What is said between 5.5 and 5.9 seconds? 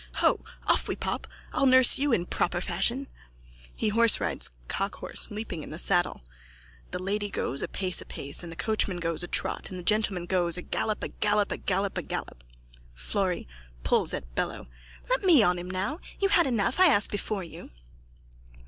in the, in the